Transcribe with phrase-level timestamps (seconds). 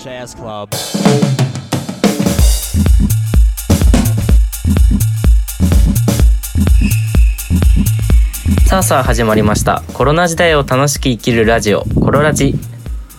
[0.00, 0.74] Jazz Club.
[8.66, 9.82] さあさあ始まりました。
[9.92, 11.82] コロナ時代を楽しく生きるラジオ。
[12.00, 12.54] コロラジ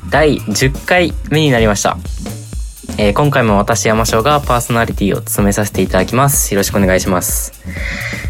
[0.09, 1.97] 第10回目になりました、
[2.97, 6.51] えー今回も私山椒がパーソナリティを務めさせていただきます。
[6.51, 7.53] よろしくお願いします、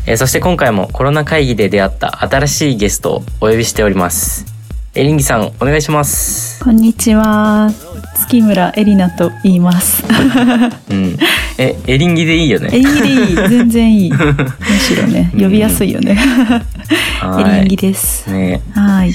[0.07, 4.50] えーそして今回もコロナ会議で出会った新しいゲストをお呼びしております。
[4.93, 6.61] エリンギさんお願いします。
[6.61, 7.71] こんにちは。
[8.13, 10.03] 月村エリナと言います。
[10.91, 11.17] うん。
[11.57, 12.67] えエリンギでいいよね。
[12.73, 13.35] エリンギでいい。
[13.47, 14.11] 全然いい。
[14.11, 14.17] む
[14.77, 16.17] しろね呼びやすいよね。
[17.39, 18.29] エリンギです。
[18.29, 18.59] ね。
[18.73, 19.13] はい。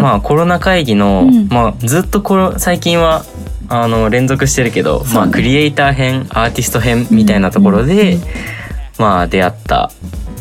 [0.00, 1.48] まあコロナ会議の、うん。
[1.50, 3.24] まあずっとこの最近は
[3.68, 5.06] あの連続してるけど、ね。
[5.12, 8.22] まあクリエイター編アーティスト編みたいなところで、うんうん。
[8.96, 9.90] まあ出会った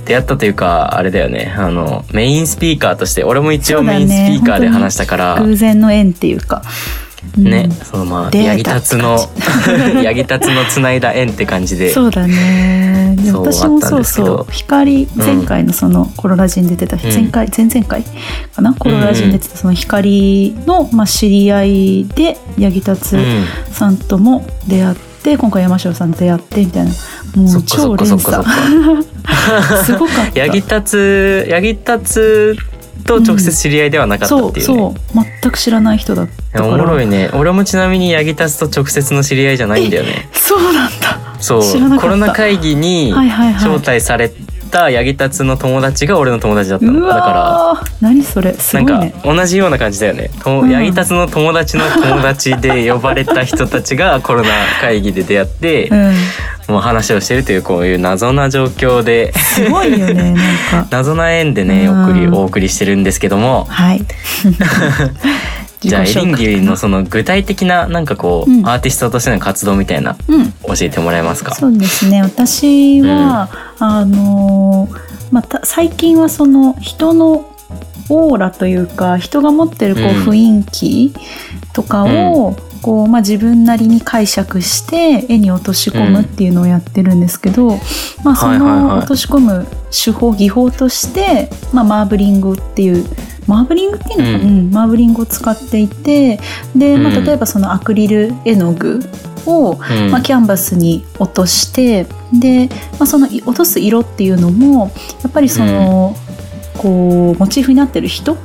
[0.09, 1.53] 出会ったというかあれだよね。
[1.55, 5.39] あのメインスピーカーとして俺も一応メインスピーカーで話したから。
[5.39, 6.63] 偶然の縁っていうか、
[7.37, 7.43] うん。
[7.43, 9.19] ね、そのまあ出ヤギタツの
[10.03, 11.91] ヤギタツのつないだ縁って感じで。
[11.91, 13.15] そうだね。
[13.31, 14.51] 私もそうそう。
[14.51, 16.99] 光前回のそのコロラジに出てた、ん。
[17.01, 18.03] 前回前々回
[18.55, 18.73] かな？
[18.73, 23.45] コロラジに出てたその光の、まあ、知り合いで八木達うん。
[23.71, 26.91] さんとも出会って今回山椒さんと出会ってみたいな。
[27.35, 28.43] もそう超連鎖。
[29.85, 30.39] すごかった。
[30.39, 32.57] ヤギタツヤギタツ
[33.05, 37.29] と直接知り合いではなかったっていうね、そう全く知らない人だったおもろいね。
[37.33, 40.29] 俺もちなみにヤギタツと直接の知り合いじゃないんだよね。
[40.33, 41.19] そうなんだ。
[41.39, 41.99] そう。
[41.99, 48.53] コロナ会議にはいはいはい招待されたヤギタツの友達が俺の友達だったうのだかわー何それ。
[48.53, 49.11] すらなんごいね。
[49.11, 50.29] か同じような感じだよね。
[50.43, 50.69] とうん。
[50.69, 54.49] ヤギタツの友達の友達で呼ばれた人たちがコロナ
[54.81, 56.13] 会議で出会って うん。
[56.67, 59.33] もう話をしてるというこういう謎な状況で。
[59.33, 60.35] すごいよねなん
[60.83, 60.87] か。
[60.91, 62.01] 謎な縁でねうん。
[62.01, 63.65] お送りお送りしてるんですけども。
[63.69, 64.05] はい
[65.81, 68.67] じゃあエリンギのそその具体的ななんかこう、うん。
[68.67, 70.51] アーティストとしての活動みたいなうん。
[70.51, 71.55] 教えてもらえますか？
[71.55, 72.21] そうですね。
[72.21, 73.49] 私は、
[73.79, 77.53] あのーまあた最近はその人の
[78.09, 80.11] オーラというか人が持ってるこううん。
[80.27, 81.13] 雰囲気
[81.73, 87.77] とかを、こうまあ、自分なりに解釈して絵に落とし込むっていうのをやってるんですけど、
[88.23, 93.05] まあ、その落とし込む手法技法として、まあ、マーブリングっていう
[93.49, 94.71] マーブリングっていうのかな、ううん。
[94.71, 96.39] マーブリングを使っていて
[96.75, 97.25] で、まあ、うん。
[97.25, 98.99] 例えばそのアクリル絵の具
[99.45, 100.11] を、うん。
[100.11, 102.67] まあ、キャンバスに落としてで、
[102.99, 104.91] まあ、そのい落とす色っていうのも
[105.23, 106.15] やっぱりその、
[106.77, 108.37] こうモチーフになってる人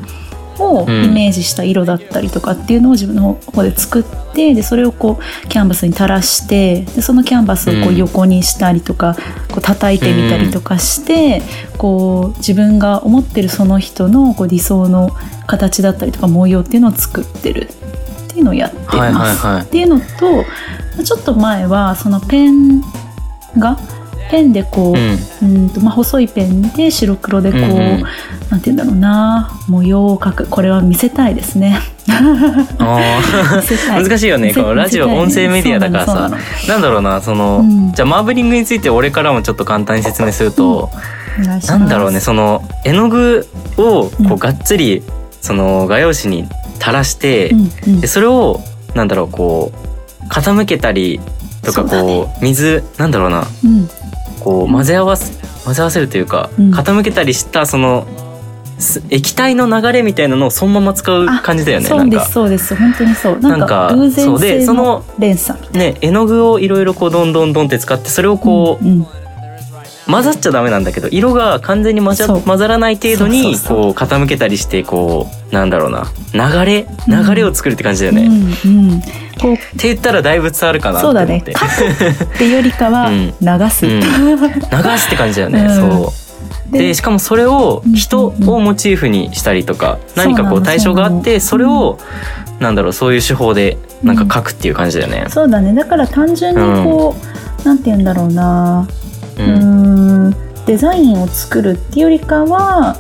[0.59, 1.05] をうん。
[1.05, 4.05] イメージした色だったりとかっていうのを自分の方で作っ
[4.35, 7.97] てでそれをこうキャンバスに垂らしてでそのキャンバスをこううん。
[7.97, 9.17] 横にしたりとか、
[9.51, 11.43] こう叩いてみたりとかして、
[11.79, 15.11] こう自分が思ってるその人のこう理想の
[15.47, 18.95] 形だったりとか模様っていうのを作ってるっていうのをやってます。
[18.97, 19.63] はいはいはい。
[19.65, 20.45] っていうのと
[21.03, 22.81] ちょっと前はそのペン
[23.59, 23.79] が
[24.31, 25.57] ペンでこう,、うん。
[25.57, 28.03] うんとまあ、細いペンで白黒でこう、うんうん。
[28.51, 30.47] なんて言うんだろうな模様を描く。
[30.47, 31.79] これは見せたいですね。
[32.07, 34.55] 難しいよね。
[34.55, 36.31] このラジオ音声メディアだからさ。
[36.69, 37.93] なんだろうなその、うん。
[37.93, 40.91] じゃあマーブリングについて俺からもちょっと簡単に説明すると、
[41.39, 41.79] お願いします。
[41.79, 43.47] なんだろうねその絵の具
[43.77, 44.33] をこうん。
[44.33, 45.03] うがっつり
[45.41, 46.49] その画用紙に
[46.81, 48.01] 垂らして、うんうん。
[48.01, 48.61] でそれを
[48.95, 49.73] なんだろうこ
[50.23, 51.21] う傾けたり
[51.63, 53.47] とかこう水なんだろうな。
[53.65, 53.89] うん
[54.45, 55.33] こう混ぜ合わせ
[55.65, 56.75] 混ぜ合わせるというか、うん。
[56.75, 58.07] 傾けたりしたその
[58.79, 62.19] す液体の流れみたいなのをそのまま使う感じだよねそうなんか。
[62.19, 62.75] ですそうです。
[62.77, 63.39] 本当にそう。
[63.39, 69.07] なんかか偶然性のその連鎖ね絵の具をいろいろこうどんどんどんって使ってそれをなこう、うんうん
[70.07, 76.05] 混ざっちゃダメなんだけど色が完全に混ざ混ざらない程度にこう傾けたりしてこうなんだろうな。
[76.33, 79.01] 流れうん流れを作るって感じだよね、うんってうん。
[79.01, 81.57] こう言ったらだいぶ伝わるかなってそうだ 思ってね。
[81.59, 83.35] 書くってよりかはうん。
[83.41, 84.01] 流す、うん。
[84.01, 85.77] 流すって感じだよね、うん。
[85.91, 86.13] そ
[86.73, 86.77] う。
[86.77, 91.99] でしかもそれをうん人をモチーフにしたりとか、何かこう対象があってそれを
[92.59, 95.27] なんだろうそういう手法でなんか書くっていう感じだよね。
[95.29, 95.73] そうだね。
[95.73, 97.15] だから単純にこ
[97.63, 98.87] う、なんて言うんだろうな
[99.39, 100.35] うん。
[100.67, 102.97] デザインを作るっていうよりかは、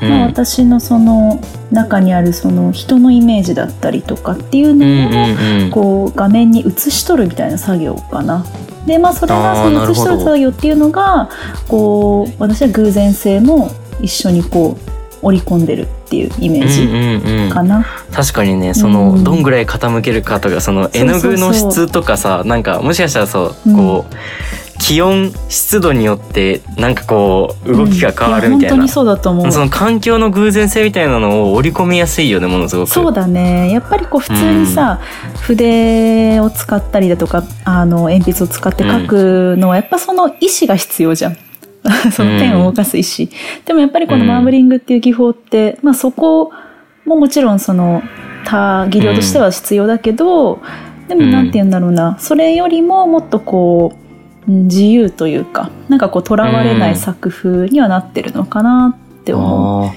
[0.00, 0.08] うん。
[0.08, 1.40] まあ、私のその
[1.70, 5.68] 中にあるその人のイメージだったりとかっていううんのうんうん。
[5.68, 8.44] をこう画面に映し取るみたいな作業かな。
[8.86, 9.92] でまあそれがそのなるほど。
[9.92, 11.28] 映し取る作業っていうのが
[11.68, 14.90] こう私は偶然性も一緒にこう
[15.22, 17.50] 織り込んでるっていうイメージうんうんうん。
[17.50, 17.84] かな。
[18.10, 19.24] 確かにねその、うん。
[19.24, 23.76] どんぐらい傾けるかとかその絵の具の質とかさなんかもしかしたらそううん。
[23.76, 24.14] こう
[24.80, 29.52] 気温湿度によってなんかこう動きが変わるみたいな、うんや本当にそうだと思う。
[29.52, 32.40] その環境の偶然性みたいなのを織り込みやすいよ。
[32.40, 33.70] ねものすごくそうだね。
[33.70, 35.00] やっぱりこう普通にさ、
[35.42, 41.36] 筆を使ったりだとかあの鉛筆を使って書くのはやっぱその意思が必要じゃん。
[42.12, 43.28] そのペンを動かす意思。
[43.66, 46.50] でもやっぱりこのマーブリングっていう技法って、まあそこ
[47.04, 48.02] ももちろんその
[48.44, 50.60] 他技量としては必要だけど、
[51.08, 54.09] でもなんて言うんだろうな、それよりももっとこううん
[54.46, 59.86] 自由というかなんかこうとらわれない作風にはなってるのかなって思う。
[59.86, 59.92] あ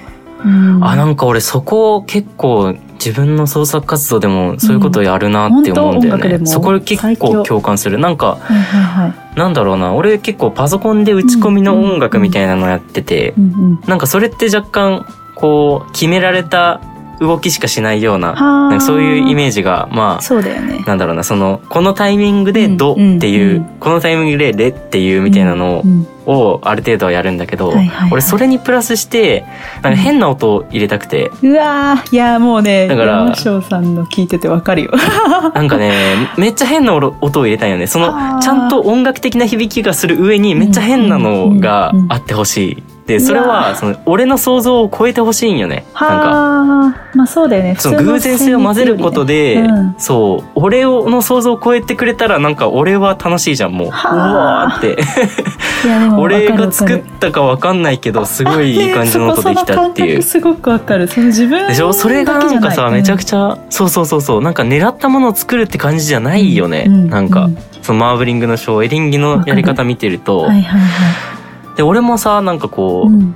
[0.45, 0.83] うん。
[0.83, 7.97] ーあなんか俺そこ結構自分の創作活動でもそういうことをやるなって思うんだよね、うんそこ結構共感する。
[7.97, 9.37] なんかはいはいはい。
[9.37, 9.93] なんだろうな。
[9.93, 13.81] 俺結構パソコンで打ち込みの音楽みたいなのやってて、うんうん。
[13.87, 15.05] なんかそれって若干
[15.35, 16.79] こう決められた
[17.23, 18.69] 動きしかしないようなはあ。
[18.69, 20.83] なんかそういうイメージがまあそうだよね。
[20.85, 23.65] なんだろうなそのこのタイミングで「ド」っていう、うんうん。
[23.79, 28.09] このタイミングで「レ」っていうみたいなのうんをある程度はやるんだけど、はいはいはい。
[28.13, 29.45] 俺それにプラスして
[29.81, 34.91] なんか変な音を入れたくて、うわーいやもうねだから山椒さんの聞いててわかるよ。
[35.53, 35.91] なんかね
[36.37, 37.87] めっちゃ変な音を入れたいよね。
[37.87, 38.39] そあのー。
[38.39, 42.75] ちゃんと音楽的な響きがする上にめっちゃ変なのがあってほしい。
[42.75, 42.92] でそれう
[43.33, 45.85] わはその俺の想像を超えてほしいんよね。
[45.99, 46.27] なんか。
[46.29, 47.75] はあまあそうだよね。
[47.77, 49.95] その偶然性を混ぜることで、普通の旋律よりね。
[49.97, 50.49] そう。
[50.55, 53.87] 俺をの想像を超えてくれたらなんか俺は楽しいじゃんもう。
[53.89, 54.33] うはあ
[54.63, 54.97] わーって。
[56.17, 60.15] 俺が作ったかわかんないけどすごいいい感じの音できたっていう。
[60.17, 61.09] ねすごくわかる。
[61.09, 61.91] その自分でしょ？
[61.91, 64.41] それがなんかさめちゃくちちゃそうそうそうそう。
[64.41, 67.49] なんか狙ったものを作るって感じじゃないよね、なんか、
[67.81, 71.32] そのマーブリングのショーエリンギのやり方見てると、はいはいは
[71.75, 73.09] で俺もさなんかこい。
[73.09, 73.35] う、うん。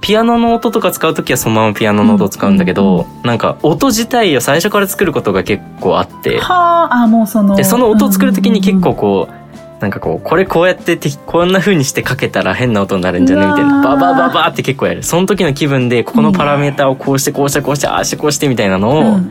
[0.00, 6.38] ピアノの音とか使う時はそのままピアノの音を使うんだけど、なんか音自体を最初から作ることが結構あって。
[6.40, 13.82] はああもうそのでその音を作る時に結構こうなんかこうこれこうやっててこんな風にしてかけたら変な音になるんじゃねみたいな。
[13.82, 15.02] ババババって結構やる。
[15.02, 19.24] その時の気分でここのパラメータをこうしてこうしてこうしてああしてこうしてみたいなのをうんうんうん。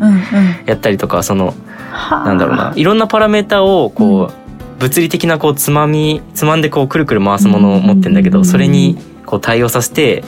[0.65, 1.54] やったりとかその
[1.92, 2.25] はあ。
[2.25, 2.74] なんだろうな。
[2.75, 4.42] いろんなパラメータをこう
[4.79, 10.23] 物理的なこうつまみつまんでこうくるくる回すものを持ってんだけどそれにこう対応させて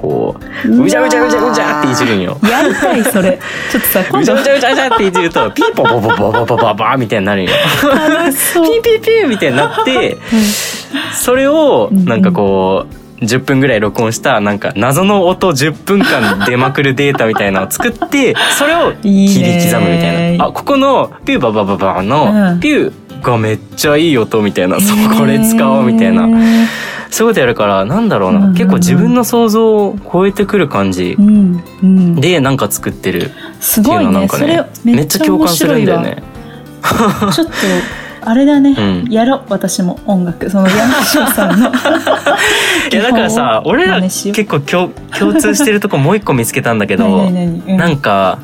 [0.00, 2.38] こううじゃうじゃうじゃうじゃっていじるんよ。
[2.48, 3.38] やりたいそれ。
[3.70, 4.20] ちょっとさ今度。
[4.20, 7.50] うじゃうじゃうじゃうじゃっていじるとピーポポポポポポポポみたいになるんよ。
[7.82, 10.16] ピーピーピーみたいになって
[11.14, 12.86] それをなんかこ
[13.20, 19.08] う10分ぐらい録音したなんか謎の音10分間出まくるデータみたいなのを作ってそれを切
[19.42, 20.44] り刻むみたいな。
[20.46, 22.08] あここのピューババババうん。
[22.08, 22.92] のピュー
[23.22, 26.26] がめっちゃいい音みたいなそうこれ使おうみたいな
[27.10, 34.46] そういうことやるからなんだろううんうんうなん結構自分の想像を超えてくる感じうんうんでなんか作ってるっていうのはなんかね
[34.84, 36.22] ねめっちゃ共感するんだよね。
[37.32, 37.52] ちょっと
[38.20, 44.88] あれだね、うんやろう私も音楽その山椒さんのいやだからさ俺ら結構共
[45.18, 48.38] 共通してるとこもう一個見つけたんだけどなんか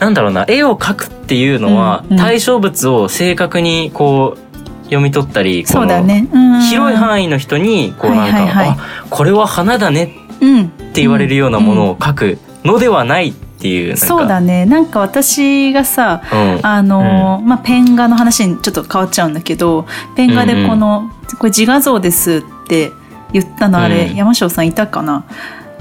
[0.00, 2.18] なんだろうな絵を描くっていうのはうんうん。
[2.18, 6.62] 対象物を正確にこう読み取ったりこそうだのね、うん。
[6.62, 8.68] 広い範囲の人にこうなんかはいはい。
[8.68, 10.62] はいあこれは花だねうん。
[10.64, 14.66] っって言われるようなものを描くのではないっていうそうだね。
[14.66, 16.66] なんか私がさうん。
[16.66, 19.86] あの、まあ、ペン画の話にちょっと変わっちゃうんだけど
[20.16, 22.90] ペン画でこの、これ自画像ですって
[23.32, 24.16] 言ったのあれ、うん。
[24.16, 25.24] 山椒さんいたかな？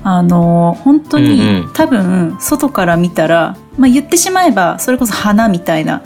[0.04, 1.74] あの本当に、うんうん。
[1.74, 6.04] 多分外から見たら、まあ、言ってしまえばそれこそ花みたいな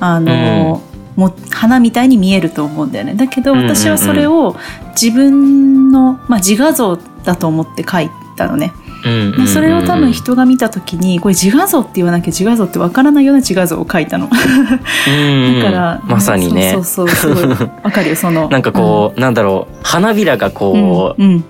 [0.00, 0.82] あの、
[1.16, 3.14] もう花みたいに見えると思うんだよね。
[3.14, 3.76] だけどうんうんうん。
[3.76, 4.56] 私はそれを
[5.00, 8.72] 自分の、まあ、自画像だと思って描いたのね。
[8.78, 14.28] うんうんうんうんそれを多分人が見た時にこれ自画像って言わなきゃ自画像ってわからないような自画像を描いたの。
[14.28, 15.60] うんうん。
[15.60, 16.72] だから、まさにね。
[16.72, 17.50] そうそうそう
[17.82, 18.48] わかるよその。
[18.50, 19.76] なんかこう、なんだろう。
[19.82, 21.44] 花びらがこう、うん、うん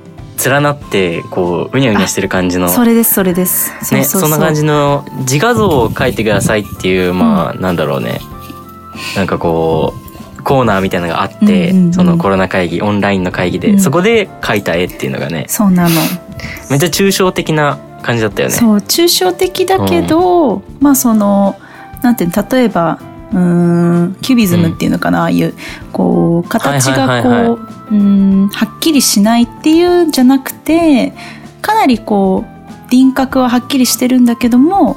[0.44, 3.94] 連なってこううにゃうにゃしてる感じのそれですそれです。
[3.94, 8.20] ね、そんな感じの自画像を描いてくださいっていうまあ、なんだろうね。
[9.16, 9.94] なんかこ
[10.38, 11.92] うコーナーみたいなのがあって、うんうんうん。
[11.94, 13.80] そのコロナ会議オンラインの会議で、うん。
[13.80, 15.90] そこで描いた絵っていうのがねそうなの、
[16.70, 18.54] めっちゃ抽象的な感じだったよね。
[18.54, 21.56] そう抽象的だけど、まあその
[22.02, 22.98] なんて例えば
[23.34, 25.54] うーんキュビズムっていうのかな、ああいう
[25.92, 31.12] こう形がこう、はいはいうーんはっきりしないっていうんじゃなくて
[31.60, 34.96] かなりこう輪郭ははっきりしてるんだけども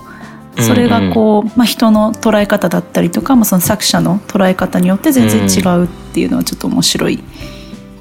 [0.60, 7.20] それがこう、まあ、人の捉え方だったりとか、まあ、その作者の捉え方によって全然違うっていうのはちょっと面白いっ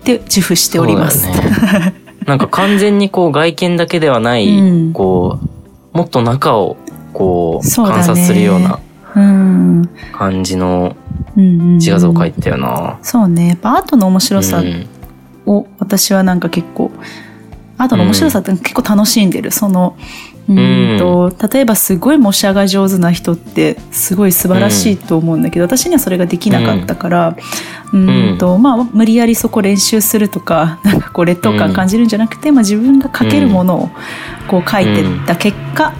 [0.04, 1.26] て自負しております。
[1.26, 1.94] ね。
[2.26, 6.76] なんか完全にこう外見だけではない、うんこうもっと中を
[7.14, 8.85] こう観察するようなうん
[10.12, 10.96] 感じの
[11.36, 11.44] うん。
[11.44, 12.98] うんうん自画像描いてたよな。
[13.02, 13.48] そうね。
[13.48, 14.86] やっぱアートの面白さうん。
[15.46, 16.90] を私はなんか結構
[17.78, 19.96] アートの面白さって結構楽しんでる、その
[20.48, 27.36] うーんと例えばすごい模写が上手な人ってすごい素晴らしいと思うんだけど、私にはそれができなかったから、
[27.92, 33.90] うーんとまあ無理やりそこ練習するとか なんかこう劣等感感じるんじゃなくて、まあ、自分が描けるものを
[34.48, 35.92] こう描いてった結果、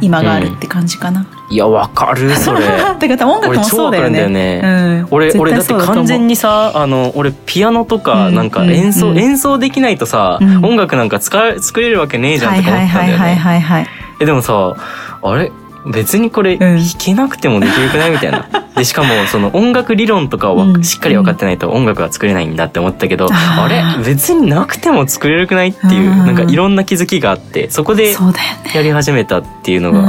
[0.00, 1.26] 今があるって感じかな。
[1.54, 2.60] いや、わかる、 それ。
[2.66, 4.18] だから音楽もそうだよね。
[4.20, 9.18] 俺超わかるんだようん、俺、俺だって完全にさ、あの、俺ピアノとか、うんなんか演奏、うん。
[9.18, 10.64] 演奏できないとさ、うん。
[10.64, 13.88] 音楽なんか使え、作れるわけねえじゃんはいとか思ったんだよね。
[14.18, 14.74] でもさ、
[15.22, 15.52] あれ？
[15.86, 16.58] 別にこれん。
[16.58, 18.48] 弾けなくてもできるくないみたいな。
[18.74, 23.62] で、しかもその音楽理論とかをしっかり分かってないと音楽は作れないんだって思ったけど、あー。
[23.64, 24.04] あれ？
[24.04, 26.18] 別になくても作れるくないっていう、うん。
[26.26, 28.16] なんかいろんな気づきがあって、そこで。
[28.74, 30.00] やり始めたっていうのうが、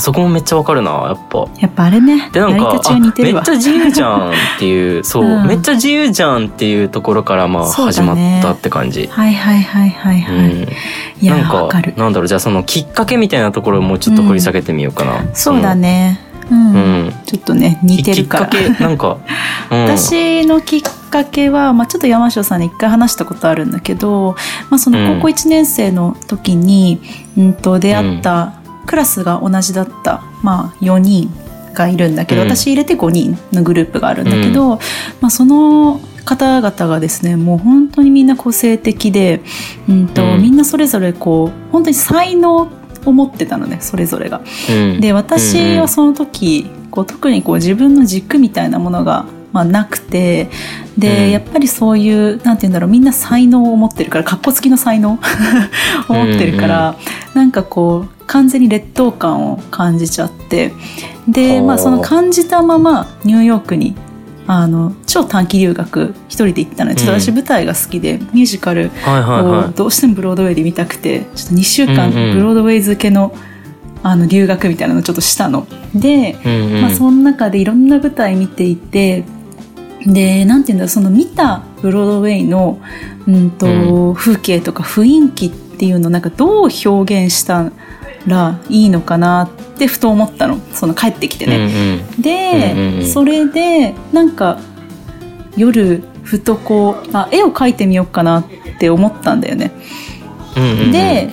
[0.00, 1.46] そこもめっちゃわかるな、やっぱ。
[1.60, 3.50] やっぱあれね、でなんかめっち。
[3.50, 8.06] ゃ自由じゃんっていう そう、うんめっちゃ自由じゃんっていうところからまあ始ね
[8.42, 9.08] まったって感じ。
[9.10, 10.36] はいはいはいはいはい。
[10.36, 10.68] うん、
[11.20, 11.82] いやなんか。
[11.96, 15.24] なんだろうじゃあそのきっかけみたいなところをもうちょっと掘り下げてみようかな。
[15.34, 16.20] そうだね。
[16.50, 16.54] う。
[16.54, 17.12] んん。
[17.26, 18.46] ちょっとね似てるから。
[18.46, 19.18] きっかけなんか、
[19.70, 24.36] うん、私のきっかけは、まあ、ちょっと山椒さんに一回話したことあるんだけど、
[24.70, 27.00] まあ、その高校1年生の時に、
[27.36, 28.54] うん、と出会った、
[28.86, 31.30] クラスが同じだった、まあ、4人
[31.74, 32.48] がいるんだけど、うん。
[32.48, 34.76] 私入れて5人のグループがあるんだけど、
[35.20, 39.40] まあ、その方々がですねもう本当にみんな個性的で、
[39.88, 40.42] うんとうん。
[40.42, 42.70] みんなそれぞれこう本当に才能
[43.04, 44.40] を持ってたのねそれぞれが。
[44.70, 50.48] うん、で私はその時、こう特にこう自分の軸みたいなものが、まあ、なくて
[50.96, 51.30] で、うん。
[51.30, 55.18] やっぱりそういうなんて言うんだろうみんな才能を持ってるからかっこつきの才能を
[56.14, 56.96] 持ってるから、
[57.34, 60.72] なんかこう完全に劣等感を感じちゃって
[61.28, 63.94] で、まあ、その感じたままニューヨークに
[64.46, 72.34] あの超短期留学一人で行ったのよちょっと私舞台が好きで、ミュージカルをはどうしてもブロードウェイで見たくてちょっと2週間うんうん。
[72.34, 73.34] ブロードウェイ漬けの,、
[74.02, 75.66] あの留学みたいなのをちょっとしたの。
[75.94, 76.32] で、い。
[76.32, 76.82] うんうん。
[76.82, 79.24] まあ、その中でいろんな舞台見ていて
[80.06, 82.80] でなんていうんだろうその見たブロードウェイの、
[83.28, 87.70] うんと風景とか雰囲気っていうのをなんかどう表現した
[88.26, 91.56] らいいのかなってふと思ったのその帰ってきてね。
[91.56, 94.58] うんうんで、うんうんうんそれでなんか
[95.56, 98.44] 夜ふとこうあ絵を描いてみようかなっ
[98.78, 99.72] て思ったんだよね。
[100.56, 101.30] うんうんうん、で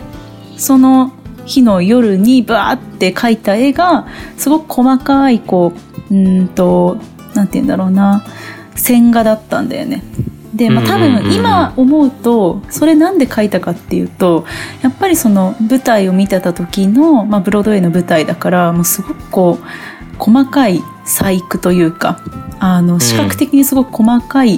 [0.57, 1.13] その
[1.45, 5.73] 日の夜にバーって描いた絵がすごく細かいこ
[6.09, 6.97] ううーんと
[7.33, 8.23] なんて言うんだろうな
[8.75, 10.03] 線画だったんだよね。
[10.53, 11.23] で、まあ、多うんうんうんうん。
[11.23, 14.45] 分今思うとそれなんで描いたかっていうと
[14.81, 19.65] やっぱりその舞台を見てた時の、まあ、ブロードウェイの舞台だからもうすごくこう
[20.17, 22.19] 細かい細工というか
[22.59, 24.55] あの視覚的にすごく細かい、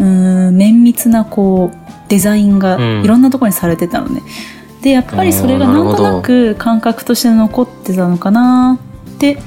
[0.00, 1.76] うーん綿密なこう
[2.08, 3.04] デザインがうん。
[3.04, 4.22] いろんなところにされてたのね。
[4.82, 8.78] でやっぱりそれがなんとなく感覚として残ってたのかな
[9.14, 9.38] って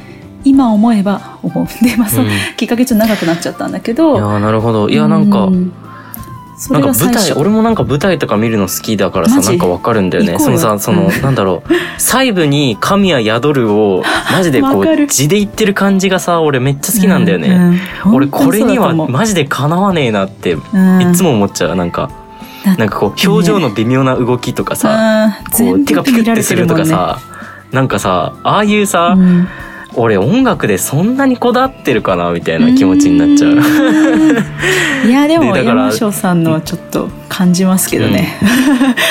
[0.43, 1.85] 今思えば思 う。
[1.85, 2.29] でまあそのうん。
[2.57, 4.15] きっかけちょっと長くなっちゃったんだけいど。
[4.17, 4.89] やーなるほど。
[4.89, 5.53] いやなんか、う
[6.57, 10.37] そなんか舞台俺もなんか舞台とか見るの好きだからさなんかわかるんだよね。
[10.39, 11.21] そうのさその、うん。
[11.21, 11.73] なんだろう。
[12.01, 17.47] 細部に神谷宿るを マジでこう字で言ってる感じがさ俺めっちゃ好きなんだよね、
[18.05, 20.57] うん俺これにはマジでかなわねえなっていう
[21.09, 21.13] ん。
[21.13, 21.75] つも思っちゃう。
[21.75, 22.09] なんか
[22.77, 27.19] なんかこう表情の微妙な動きとかさ、うんこう手がピクってするとかさ、
[27.71, 29.39] なんかさああいうさ、てるもん。
[29.43, 29.47] ね
[29.95, 33.51] 俺音楽でそんなにこだわってるかなみたいな気持ちになっちゃう。
[33.53, 33.59] うん
[35.07, 38.37] いやでも山椒さんのはちょっと感じますけどね。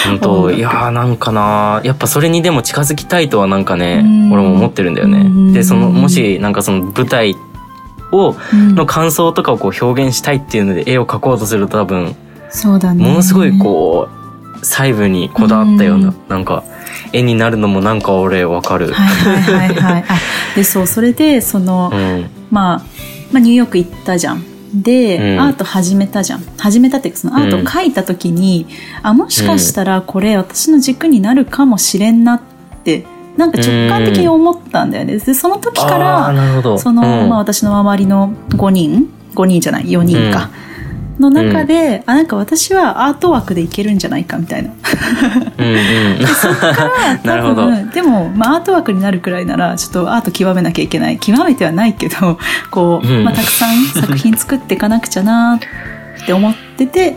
[0.04, 5.20] 本音当楽いやーなんかなやっぱそれにでも近づきたいとはなんかねうん俺も思ってるんだよね。
[5.20, 7.35] うんでそのもしなんかその舞台
[8.12, 12.14] をうんの感想とかをこう表現したいっていうので絵を描こうとすると多分
[12.50, 13.02] そうだね。
[13.06, 14.08] ものすごいこ
[14.54, 16.62] う細部にこだわったようなうんなんか
[17.12, 18.93] 絵になるのもなんか俺わかる。
[18.93, 20.05] はいはいはいはい。
[20.09, 20.19] あ
[20.57, 22.83] でそうそれでその、うんまあ、
[23.33, 24.45] まあニューヨーク行ったじゃん。
[24.75, 26.43] で、うんアート始めたじゃん。
[26.59, 28.67] 始めたっていうかそのアートを描いた時に、
[29.02, 32.43] あもしかしたらこれ私の軸になるかもしれんなっ
[32.85, 35.19] てなんか直感的に思ったんだよね。
[35.19, 40.50] でその時からその、うんまあ、私の周りの5人5人じゃない4人か、
[41.18, 44.70] の中で、あなんか私はアート枠でいけるんじゃないかみたいな。
[45.58, 46.18] うんうん。
[47.25, 47.62] なるほど。
[47.62, 52.38] 多分でも、まあ、アート枠になるくらいならちょっとアート極めなきゃいけない極めてはないけど
[52.70, 53.25] こう、うん。
[53.25, 55.58] まあ、たくさん作品作っていかなくちゃな
[56.22, 57.16] って思ってて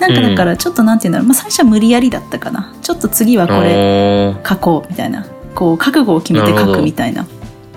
[0.00, 2.72] なんかだからちょっとなんていうんだろう、まあ、最初は無理やりだったかな。
[2.82, 5.24] ちょっと次はこれれ書こうみたいな。
[5.58, 7.26] こう覚悟を決めて書くみたいな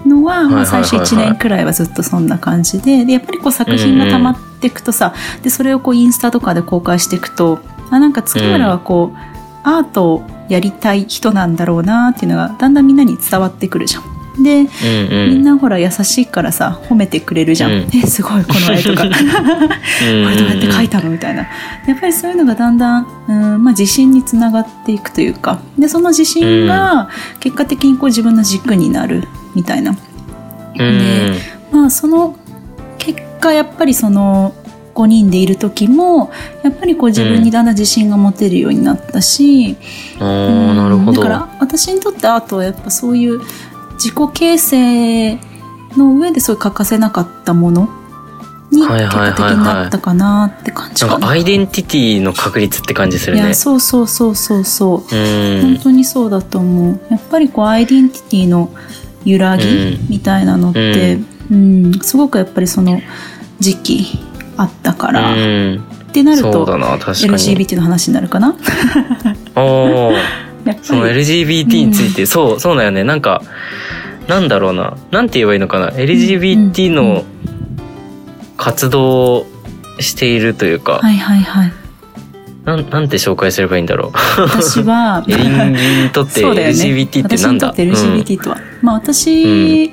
[0.05, 9.17] のは、まあ、最初1年くらいはずっとそんな感じででやっぱりこう作品が溜まっていくとさ、でそれをこうインスタとかで公開していくとあなんか月村はこう、
[9.63, 14.21] アートをやりたい人なんだろうなっていうのがだんだんみんなに伝わってくるじゃん。
[14.43, 17.71] で、うんうんみんなほら優しいからさ褒めてくれるじゃん。
[17.71, 21.47] うんえすごいこの絵とか これどうやって描いたのみたいな。
[21.85, 29.91] やっぱりそういうのがだんだん、うんまあ、自信につながっていくというかでその自信が結果的にこう自分の軸になるみたいな。
[29.91, 31.39] うんで
[31.71, 32.35] まあその
[32.97, 34.53] 結果やっぱりその
[34.93, 36.31] 5人でいる時も
[36.63, 39.77] やっぱりこう自分にだんだん自信が持てるようになったし、
[40.19, 41.21] なるほど。
[41.21, 43.39] だから私にとってアートはやっぱそういう
[43.93, 45.39] 自己形成
[45.97, 47.89] の上でそういう欠かせなかったもの
[48.71, 51.29] にはい結果的になったかなって感じかな。
[51.29, 53.43] アイデンティティの確立って感じするね。
[53.43, 55.61] いやそうそうそうそうそう、うん。
[55.61, 56.99] 本当にそうだと思う。
[57.09, 58.73] やっぱりこうアイデンティティの
[59.23, 60.07] 揺らぎうん。
[60.09, 63.01] みたいなのって、うんすごくやっぱりその
[63.59, 64.19] 時期
[64.57, 65.83] あったから、うん。
[66.09, 68.55] ってなると LGBT の話になるかな？
[69.55, 70.13] お
[70.83, 73.03] その LGBT について、そうそうだよね。
[73.03, 73.41] なんか
[74.27, 74.97] なんだろうな。
[75.11, 77.23] なんて言えばいいのかな？LGBT うんうんの
[78.57, 79.45] 活動を
[79.99, 81.73] しているというか、はいはいはい。
[82.65, 84.41] なんなんて紹介すればいいんだろう。
[84.41, 87.67] 私は エリンギにとって LGBT ってなんだ？
[87.67, 89.91] 私にとって LGBT とは、まあ私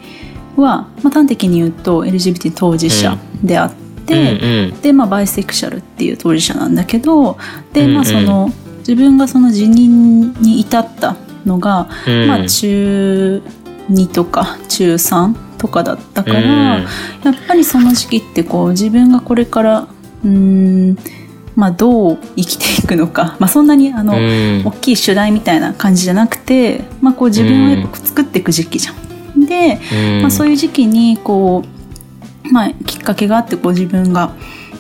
[0.62, 3.72] は、まあ、端的に言うと LGBT 当事者であっ
[4.06, 4.80] て、うんうん。
[4.80, 7.38] でまあバイセクシャルっていう当事者なんだけど
[7.72, 12.26] でまあその自分がその辞任に至ったのが、うん。
[12.28, 13.42] まあ中
[13.90, 16.82] 2とか中3とかだったから、うん。
[17.24, 19.88] やっぱりその時期ってこう自分がこれから
[20.24, 20.98] うーん
[21.54, 24.62] まあどう生きていくのか、まあ、そんなにあの、うん。
[24.64, 29.07] 大きい主題みたいな感じじゃなくて、まあ、こう自分をやっぱ作っていく時期じゃん。
[29.48, 30.22] で、うん。
[30.22, 31.64] まあ、そういう時期にこ
[32.44, 34.32] う、まあ、きっかけがあってこう自分が、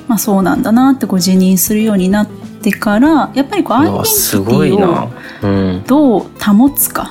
[0.06, 4.86] まあ、そうなんだなってこう自認するようになってからやっぱりこうアイデンティテごいな。
[4.86, 5.10] ィを
[5.42, 5.46] う
[5.78, 5.84] ん。
[5.86, 7.10] どう保つか。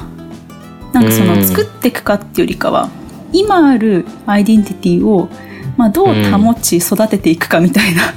[0.94, 1.28] なんかそうん。
[1.30, 2.90] の作っていくかっていうよりかは
[3.34, 5.30] 今あるアイデンティティを
[5.76, 8.14] まあどう保ち育てていくかみたいな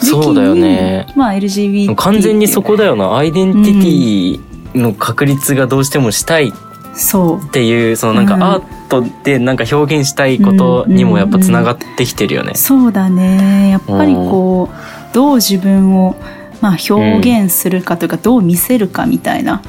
[0.00, 1.06] 時期に、そうだよね。
[1.14, 3.16] まあ、LGBT 完全にそこだよな。
[3.16, 4.40] アイデンティ
[4.72, 6.52] ティの確立がどうしてもしたい
[6.98, 7.46] そう。
[7.46, 8.42] っていうそのなんかうん。
[8.42, 12.54] アートでなんか表現したいことにもやっぱつながってきてるよね。
[12.54, 13.70] そうだね。
[13.70, 16.16] やっぱりこうどう自分を、
[16.60, 19.62] まあ、表現するかというか、どう見せるかみたいな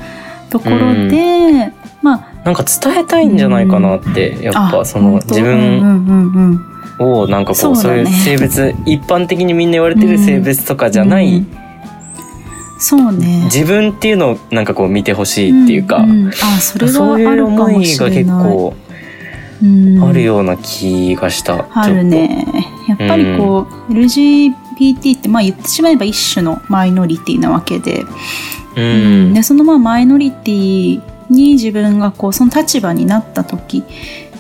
[0.50, 6.70] ところで、まあなんか伝えたいんじゃないかなってやっぱあその自分うんうんうんうん。
[7.00, 11.69] をなんかこそうそういう性別一般的にみんな言われてる性別とかじゃないうん
[12.80, 13.44] そうね。
[13.46, 16.30] 自分っていうのをなんかこう見てほしいっていうかんん。
[16.30, 18.54] あそれがそういうあるか思もしいが結れない。
[18.54, 18.74] 構
[19.62, 20.04] うん。
[20.04, 21.68] あるような気がした。
[21.74, 22.46] あるね。
[22.88, 28.06] やっぱりこう、LGBT ってまあ言ってしまえば一種のマイノリティなわけで。
[28.76, 29.32] ううん。
[29.32, 33.84] んでそのまあマイノリティに自分がこうその立場になった時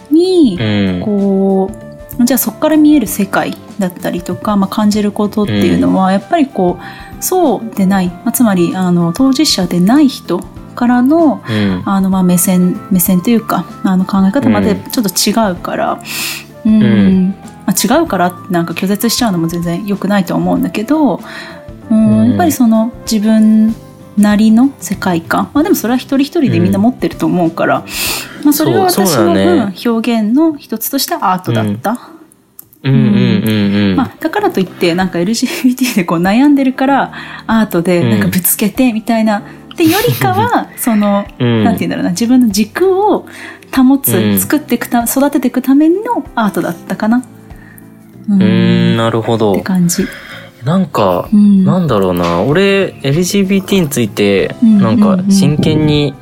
[0.09, 1.01] に、うん。
[1.03, 1.71] こ
[2.17, 10.39] うじゃあそこから見える世界だったりとか、まあ、感じることっていうのは、やっぱりこうそうでない、まあ、つまりあの当事者でない人
[10.75, 11.83] からのうん。
[11.85, 16.01] あのまあ目線目線というかあの考え方までちょっと違うから、
[16.65, 16.81] うん。
[16.81, 17.35] うん。
[17.65, 21.21] まあ、違うからなんか拒絶しちゃうのも全然良くないとは思うんだけど、
[21.89, 22.29] うんうん。
[22.29, 23.75] やっぱりその自分
[24.17, 27.85] なりの世界観、まあ、でもそれは一人一人でみんな持ってると思うから、
[28.43, 32.18] まあ、それは私の、表現の一つとしてアートだった。
[32.83, 37.13] だからといってなんか LGBT でこう悩んでるから
[37.45, 41.63] アートでなんかぶつけてみたいな、ってよりかは その、うん。
[41.63, 43.25] なんて言うんだろうな自分の軸を
[43.73, 44.39] 保つ、うん。
[44.39, 45.95] 作っていくた育てていくための
[46.35, 47.23] アートだったかな。
[48.29, 48.97] うん。
[48.97, 49.53] なるほど。
[49.53, 49.61] って。
[49.61, 50.05] 感じ。
[50.65, 52.41] なんかう、ん、なんだろうな。
[52.41, 54.81] 俺 LGBT についてうん。
[54.81, 56.13] なんか真剣に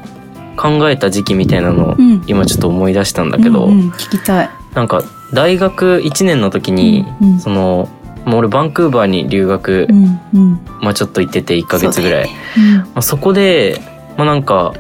[0.55, 2.23] 考えた時期みたいなのをうん。
[2.27, 3.89] 今ちょっと思い出したんだけど、うんうん。
[3.91, 4.49] 聞きたい。
[4.75, 7.39] なんか大学1年の時に、うんうん。
[7.39, 7.89] その
[8.25, 10.65] もう俺バンクーバーに留学、うんうん。
[10.81, 12.27] まあちょっと行ってて1ヶ月ぐらい。
[12.27, 12.77] そ,、うん。
[12.77, 13.81] まあ、そこで
[14.17, 14.73] まあなんか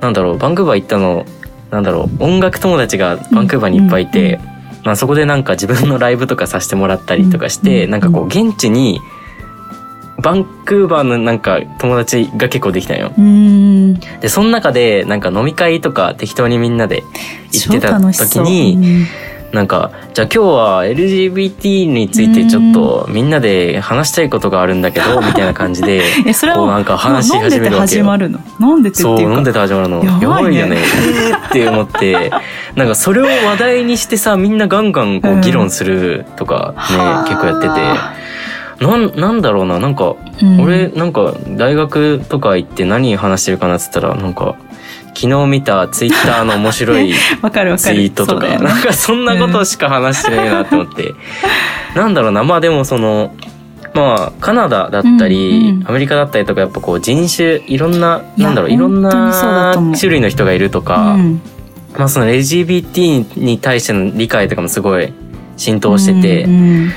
[0.00, 1.24] なんだろうバンクーバー行ったの
[1.70, 4.38] なんだろう音楽友達がバンクーバーにいっぱいいて、
[4.84, 9.00] まあ、そこでなんか自分のライブとかさせてもらったりとかして、うんなんかこう現地に
[10.22, 13.12] バンクーバーのなんか友達が結構できたんよ。
[13.18, 17.02] うんでその中でなんか飲み会とか適当にみんなで
[17.52, 19.06] 行ってた時に、
[19.54, 28.04] なんかじゃあ今日は LGBT についてちょっとみんなで話したいことがあるんだけど みたいな感じでえそれはこうなんか話し始めるわけよ。
[28.04, 28.40] 飲んでて始まるの？
[28.60, 30.04] 飲んでてってそう飲んでて始まるの？
[30.20, 30.78] やばいよね。
[30.78, 32.30] えーって思って。
[32.74, 37.28] なんかそれを話題にしてさみんなガンガンこうんう議論するとかね、はあ。
[37.28, 38.84] 結構やってて。
[38.84, 39.78] なんなんだろうな。
[39.78, 40.60] なんかうん。
[40.60, 44.56] 俺なんか大学とか行って何話してるかなっつったらなんか
[45.14, 47.12] 昨日見たツイッターの面白い
[47.76, 48.58] ツイートとか、ね。
[48.58, 51.14] なんかそんなことしか話してないなって思って、
[51.94, 52.42] なんだろうな。
[52.44, 53.32] まあでもその
[53.94, 61.40] まあカナダだったり、うんうんアメリカだったりとかやっぱこう人種いろんななんだろういろんな種類の人がいるとか、うん。
[61.96, 65.12] まあその LGBT に対しての理解とかもすごい
[65.56, 66.92] 浸透してて、うんうん。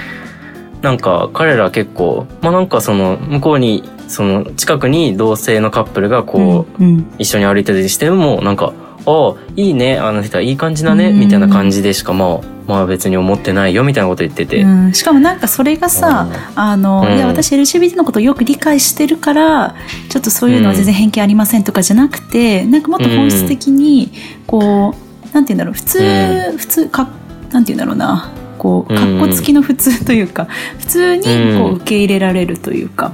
[0.81, 7.05] なんか彼ら結構まあなんかその向こうにその近くに同性のカップルがこう、うんうん。
[7.17, 8.73] 一緒に歩いてたりしてもなんか
[9.05, 11.19] 「ああいいねあの人はいい感じだね」うん。
[11.19, 14.93] みたいな感じでしかまあまあ別に思ってないよみたいなこと言ってて、うん。
[14.93, 17.15] しかもなんかそれがさ、あの、うん。
[17.15, 19.75] いや私 LGBT のことをよく理解してるから
[20.09, 24.11] ちょっとそういうのは全然偏見ありませんとかじゃなくて、なんかもっと本質的に
[24.45, 24.93] こ
[25.29, 27.07] うなんて言うんだろう普通、う普通か
[27.51, 29.19] なんて言うんだろうなこううん。
[29.19, 30.47] かっこつきの普通というか
[30.79, 31.23] 普通に
[31.57, 33.13] こう受け入れられるというか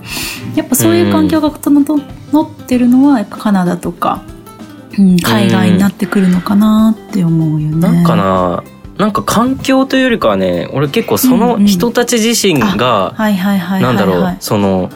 [0.56, 4.22] やっぱそういう環境が整ってるのはやっぱカナダとか、
[4.98, 7.76] うん、海外になってくるのかなって思うよね。
[7.76, 8.64] なんかな
[8.98, 14.92] なんか環境というよりかはね俺結構その人たち自身が、なんだろうその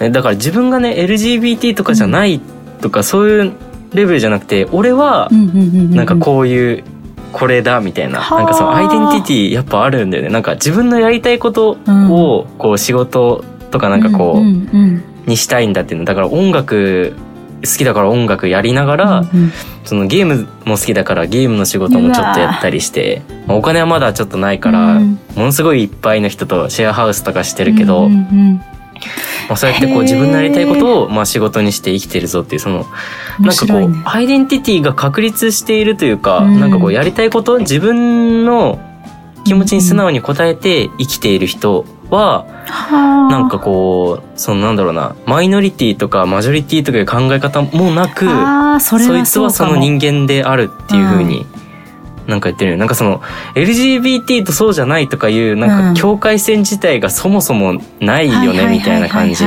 [0.00, 2.40] えだから自分がね LGBT とかじゃない
[2.80, 3.52] とか、そういう
[3.94, 6.84] レベルじゃなくて俺はなんかこういう
[7.32, 8.38] これだみたいな、はあ。
[8.38, 10.28] なんかそのアイデンティティやっぱあるんだよね。
[10.30, 16.04] なんか自分のやりたいことをこう仕事とかなんかこう、にしたいんだっていうの。
[16.04, 17.14] だから音楽
[17.64, 19.52] 好きだから音楽やりながら、うんうん。
[19.84, 25.18] そのゲームも好きだからゲームの仕事もちょっとやったりして、まあお金はまだちょっとないから、うん。
[25.34, 28.60] ものすごいいっぱいの人とシェアハウスとかしてるけど、うんうん
[29.48, 32.86] まあ、そうやってこう自分のやりたいことをまあ仕事にして生きてるぞっていうその
[33.38, 36.60] うん、なんかこう、アイデンティティが確立しているというか、うん。
[36.60, 38.80] なんかこうやりたいこと自分の
[39.44, 43.28] 気持ちに素直に応えて生きている人は、はあ。
[43.30, 48.26] なんかこうそのなんだろうなマイノリティとかマジョリティとかいう考え方もなく
[48.80, 51.46] そいそつはその人間であるっていう風に
[52.28, 53.20] なんか言ってるよなんかその
[53.54, 59.44] LGBT とそうじゃないとかいうなんうんか境界線自体がそもそもないよねみたいな感じ。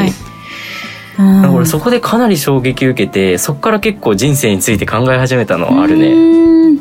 [1.53, 6.79] 俺そこでかなり衝撃受けてそこから結構人生について考え始めたのはあるうね。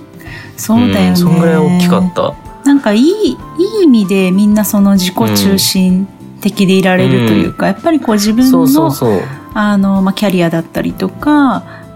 [0.56, 2.34] そうだよね、んそんぐらい大きかった。
[2.64, 3.36] なんかいいい
[3.80, 6.08] い意味でみんなその自己中心
[6.40, 9.22] 的でいられるというか、やっぱりこう自分のそう。
[9.52, 11.32] あの、まあ、キャリアだったりとか、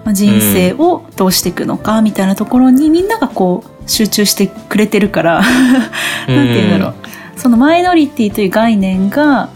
[0.05, 6.94] まあ、人生をどうしていくのかみたいなところにみんながこう集中してくれてるからなんて言うんだろう。
[7.37, 9.49] そのマイノリティという概念が、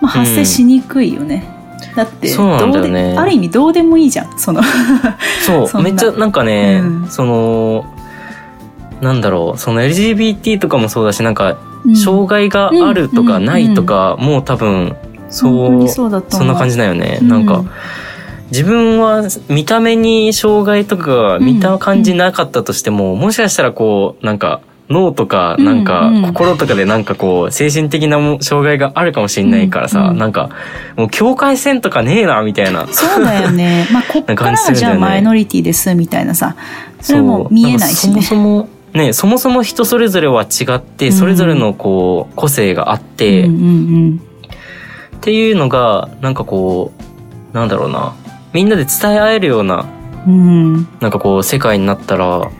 [0.00, 1.48] まあ、発生しにくいよね。
[1.96, 3.02] だってそうなんだよね。
[3.04, 4.38] どうである意味どうでもいいじゃん。
[4.38, 4.62] その
[5.44, 5.82] そう。
[5.82, 7.06] めっちゃなんかね、うん。
[7.08, 7.84] その
[9.00, 9.58] なんだろう。
[9.58, 11.96] その LGBT とかもそうだしなんかうん。
[11.96, 14.96] 障害があるとかうんないとかもう多分
[15.28, 17.28] そう,、そんな感じだよね、うん。
[17.28, 17.64] なんか
[18.52, 24.60] 自分は見た目に障害とかが見た感じなかったとしても、もしかしたらこうなんか
[24.90, 26.22] 脳とかうんなんかうん。
[26.34, 30.50] 心とかでなんかこう精神的なも障害があるかもしれないからさ、うんうんなんか
[30.96, 32.86] もう境界線とかねえなみたいな。
[32.88, 33.88] そうだよね。
[33.90, 36.54] まあ、こっからはじゃあマイノリティですみたいなさ。
[37.00, 38.22] それも見えないしね。
[38.22, 44.20] そもそもねそもそも人それぞれは違ってうんそれぞれのこう個性があって、うんうん。
[45.16, 46.92] っていうのがなんかこ
[47.52, 48.12] うなんだろうな
[48.52, 49.86] みんなで伝え合えるような
[50.26, 50.34] うん。
[50.34, 50.88] うん。
[51.00, 52.50] なんかこう世界になったら本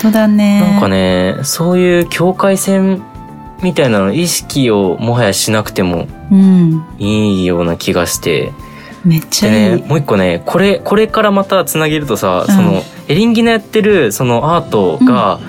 [0.00, 0.60] 当だね。
[0.60, 3.02] なんかねそういう境界線
[3.62, 6.84] みたいなの意識をもはやしなくてもうん。
[6.98, 8.52] いいような気がして
[9.04, 9.80] めっちでゃいい。
[9.82, 15.40] ねもう一個ねこれこれからまたつなげるとさ、うんそのエリンギのやってるそのアートが、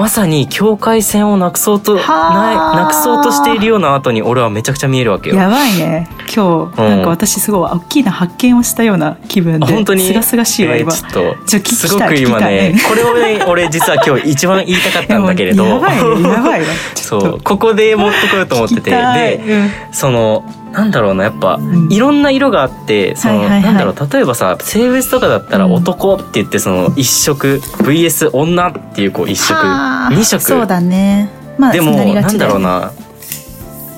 [0.00, 5.36] まさに境界線をなくそうとはあないなくそうとしているようなアートに俺はめちゃくちゃ見えるわけよ。
[5.36, 6.08] やばいね。
[6.34, 9.66] 今日、うんなんか私すごい大きな発見をしたような気分で。
[9.66, 10.06] あ本当に？
[10.06, 10.92] すがすがしいわ、えー今。
[10.92, 16.66] ちょっとすごく今ね聞きたいこれをね俺実は今日一番言いたかったんだけれど やばいね、やばいわ。
[16.94, 21.92] ち そうここで持ってこようと思っててでうんそのなんだろうなやっぱ、ん。
[21.92, 25.72] いろんな色があってその、なんだろう例えばさ性別とかだったらうん。
[25.74, 30.42] 男って言ってその一色 VS 女っていうこう一色はあ二色。
[30.42, 31.30] そうだね。
[31.58, 32.92] まあ、でもなんちだろうな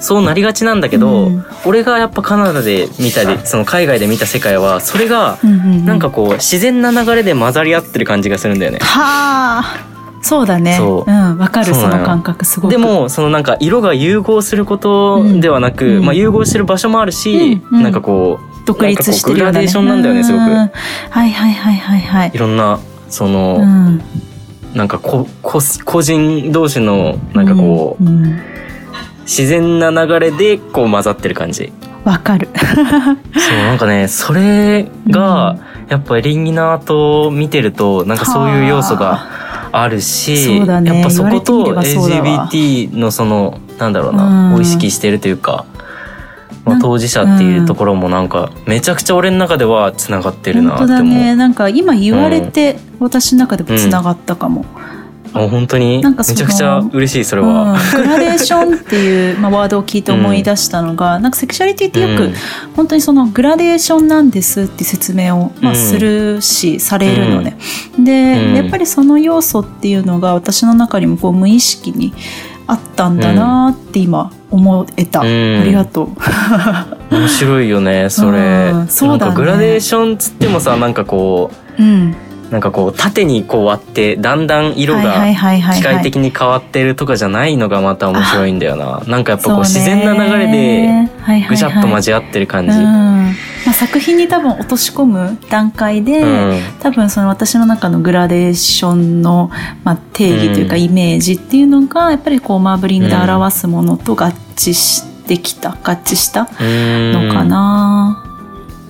[0.00, 1.44] そうなりがちなんだけど、うん。
[1.64, 8.78] 俺がやっぱカナダで見たりその海外で見た世界はそれがなんかこう自然な流れで混ざり合ってる感じがするんだよね。
[8.80, 9.91] はあ。
[10.22, 10.76] そうだね。
[10.78, 11.10] そう。
[11.10, 12.70] うんわかるそのの感覚すごく。
[12.70, 16.04] でもそのなんか色が融合することではなく、うん。
[16.04, 17.82] まあ、融合してる場所もあるし、うんうん。
[17.82, 20.42] なんかこう独立してるよね、グラデーションなんだよねすごく。
[20.44, 20.70] うんはい
[21.10, 22.30] はいはいはいはい。
[22.32, 24.00] いろんなその、うん。
[24.74, 28.40] なんかここ個人同士のなんかこう、うんうん。
[29.22, 31.72] 自然な流れでこう混ざってる感じ。
[32.04, 32.48] わかる。
[32.56, 35.56] そうなんかねそれが
[35.88, 39.26] やっぱエリンギのアートを見てるとなんかそういう要素が
[39.72, 40.66] あるし、ね。
[40.66, 44.54] やっぱそこ言と LGBT のそのなんだろうな、うん。
[44.54, 45.64] を意識してるというか、
[46.64, 51.14] まあ、当事者っていうところもなんかめちゃくちゃ俺の中ではつながってるな本当だって思う。
[51.14, 51.34] ね。
[51.34, 54.64] なんか今言われて私の中でもつながったかも、
[55.34, 56.02] あ本当に？
[56.04, 57.48] めちゃくちゃ嬉しいそれうん。
[57.48, 57.76] は。
[57.96, 62.34] グラデーションっていう、まあ、ワードを聞いて思い出したのが、なんかセクシャリティってよく、うん。
[62.76, 67.56] 本当にそのグラデーションなんですって説明を、まあ、うんするし、されるのね。
[67.98, 68.54] で、うん。
[68.54, 72.12] やっぱりその要素っていうのが私の中にもこう無意識に
[72.66, 75.60] あったんだなって今思えた、うん。
[75.60, 76.08] ありがとう。
[77.14, 78.88] 面白いよねそれ、うん。
[78.88, 79.34] そうだね。
[79.34, 82.14] グラデーションつってもさなんかこうん、う
[82.52, 85.24] なんかこう縦にこう割ってだんだん色が
[85.74, 89.02] 機械的に変わってるとかじゃないのがまた面白いんだよな。
[89.06, 92.76] なんかやっぱこう自然な流れでぐしゃっと交わってる感じ。
[92.76, 92.84] うん。
[92.84, 96.60] まあ、作品に多分落とし込む段階で、うん。
[96.80, 99.50] 多分その私の中のグラデーションの、
[99.82, 100.82] まあ、定義というかうん。
[100.82, 108.31] イメージっていうのがやっぱりこうマーブリングで表すものと合致してきた合致したのかな。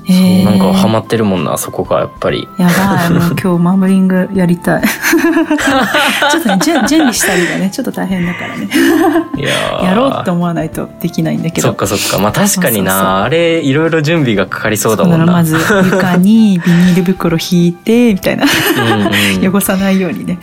[0.08, 2.48] なんかハマってるもんなそこがやっぱり。
[2.58, 4.82] やばいもう 今日マーブリングやりたい。
[6.30, 7.70] ちょっとね準準備したりがね。
[7.70, 8.68] ちょっと大変だからね。
[9.36, 9.84] いやー。
[9.84, 11.68] やろうって思わないとできないんだけど。
[11.68, 12.18] そっかそっか。
[12.18, 13.22] まあ確かにな。
[13.22, 15.26] あれいろいろ準備がかかりそうだもんな。
[15.32, 18.44] まず 床にビニール袋引いてみたいな。
[18.44, 19.12] うんうん
[19.56, 20.38] 汚さないようにね。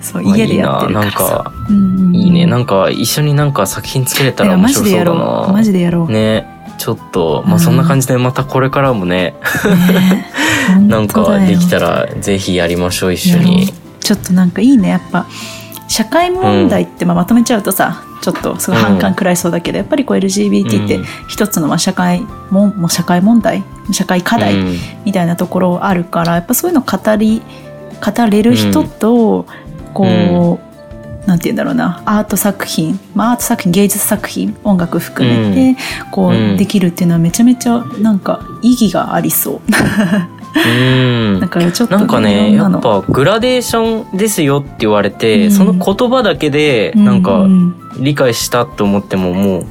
[0.00, 1.10] そうまあ家でやってるからいいな。
[1.10, 2.46] なんかうんいいね。
[2.46, 5.40] なんか一緒になんか作品作れたら面マジでや白そうだな。
[5.42, 5.52] ろう。
[5.52, 7.56] マジでやろう、ねちょっとまうん。
[7.56, 9.34] あそんな感じでまたこれからもね、
[9.92, 10.26] ね。
[10.88, 13.72] なんかできたらぜひやりましょう一緒に。
[14.00, 14.88] ちょっとなんかいいね。
[14.88, 15.26] やっぱ
[15.88, 21.04] 社会問題ってまあまとめちゃうとさ、ちょっとすごい反感食らいそうだけど、やっぱりこう LGBT ってうん。
[21.28, 24.78] 一つのまあ社会ももう社会問題社会課題うん。
[25.04, 27.42] みたいなところあるからやっぱそういうの語り
[28.00, 29.46] 語れる人と、
[29.92, 30.67] こう、
[31.28, 32.02] なんて言うんだろうな。
[32.06, 34.56] アート作品、まあ、アート作品芸術作品。
[34.64, 36.56] 音楽含めて、こう、うん。
[36.56, 39.60] できるっていうのはめちゃめちゃなんか意義がありそう。
[40.56, 41.40] うん。
[41.40, 45.52] だからちょっと、なんかねやっぱグラデーションですよって言われて、うん。
[45.52, 47.46] その言葉だけでなんか
[48.00, 49.66] 理解したと思ってももう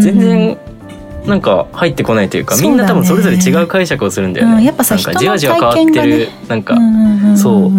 [0.00, 0.56] 全然
[1.26, 2.76] なんか入ってこないというか、そうだね。
[2.76, 4.54] みんな多分それぞれ違う解釈をするんだよね。
[4.54, 6.28] うんやっぱさなんかじわじわ変わってる、体験がね。
[6.48, 6.80] なんか、か
[7.36, 7.70] そう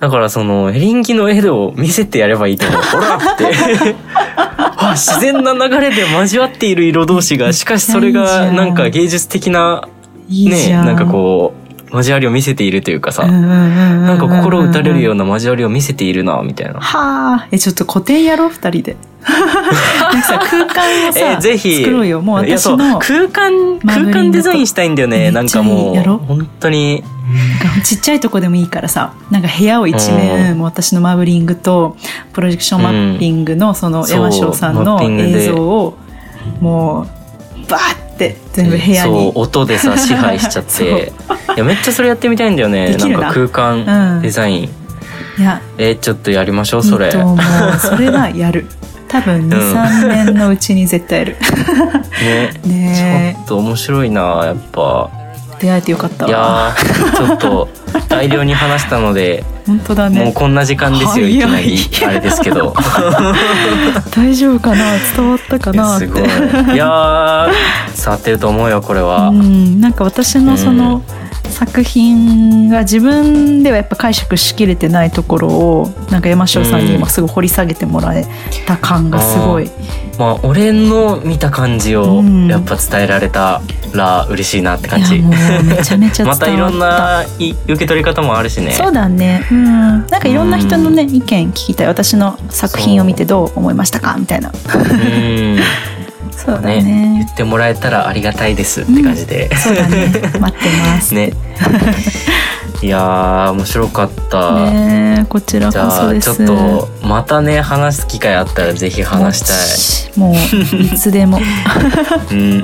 [0.00, 2.82] だからそのエリンギの絵を見せてやればいいと思う。
[2.82, 3.96] ほらって。
[4.80, 9.88] あ自然な流れで交わっている色同士がしかしそれがなんか芸術的な
[10.28, 16.80] ねなんかこう交わりを見せているというかさ、なんか心打たれるようなな交わりを見せているなみたいな。
[16.80, 17.48] はあ。
[17.50, 18.96] えちょっと個展やろう二人で。
[19.28, 21.78] 空間をさ、えーぜひ。
[21.78, 22.20] 作ろうよ。
[22.20, 25.96] もう私の空間空間デザインしたいんだよねなんかもう。
[26.26, 27.02] 本当に。
[27.84, 31.94] ちっちゃいとこでもいいからさなんか部屋を一面、うもう私のマーブリングと
[32.32, 35.98] プロジェクションマッピングのその山椒さんの映像を
[36.60, 41.12] もうバーって全部部屋そうに音でさ支配しちゃって。
[41.56, 42.96] いやめっちゃそれやってみたいんだよね。
[42.96, 43.06] な。
[43.06, 43.48] なんか空うん。
[43.48, 44.68] 間デザイン、い
[45.42, 47.06] やえーちょっとやりましょうそれ。
[47.06, 47.38] いいと思う。
[47.78, 48.66] それはやる。
[49.08, 51.36] 多分23、年のうちに絶対やる。
[52.20, 52.50] ね。
[52.66, 55.08] ねちょっと面白いなやっぱ。
[55.14, 55.28] え
[55.60, 57.68] 出会えてよかったいわやーちょっと
[58.08, 62.16] 大量に話したので、本当だもうねこんな時間ですよ早いいきなり。
[62.16, 62.74] あれですけど。
[64.16, 64.76] 大丈夫かな？
[65.14, 65.96] 伝わったかな？
[65.96, 66.22] ってすごい。
[66.22, 67.48] いやー
[67.96, 71.02] 伝わってると思うよこれは、うん、なんか私のその
[71.48, 78.26] 作品が自分ではやっぱ解釈しきれてないところをなんか山椒さんに今すぐ掘り下げてもらえ
[78.66, 79.70] た感がすごい、
[80.18, 82.46] まあ俺の見た感じをうん。
[82.48, 83.60] やっぱ伝えられた
[83.94, 86.46] ら嬉しいなって感いじ、やもうめちゃめちゃ伝わまった。
[86.46, 88.72] たいろんない受け取り方もあるしね。
[88.72, 89.46] そうだね。
[89.50, 89.64] うん。
[89.64, 91.86] なんかいろんな人のね意見聞きたい。
[91.88, 94.16] 私の作品を見てどう思いましたか？
[94.18, 94.50] みたいな。
[94.74, 95.58] うん
[96.38, 96.82] そうだね。
[96.82, 100.06] ね言ってもらえたらありがたいですって感じで、そうだね。
[100.40, 101.14] 待ってます。
[101.14, 101.32] ね。
[102.80, 106.30] いやー面白かった、ねこちらじこそです。
[106.30, 110.18] ゃあちょっとまたね話す機会あったらぜひ話したい。
[110.18, 110.34] もう
[110.80, 111.40] いつでも。
[112.30, 112.60] うん、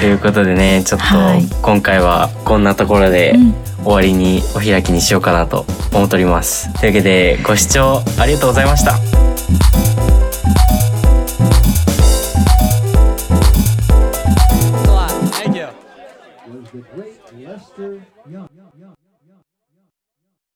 [0.00, 1.46] ということでねちょっとはい。
[1.62, 3.54] 今回はこんなところでうん。
[3.84, 6.72] 終わりにお開きにしようかなと思っております。
[6.80, 8.94] というわけでご視聴ありがとうございました